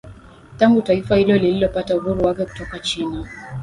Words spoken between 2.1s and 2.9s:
wake kutoka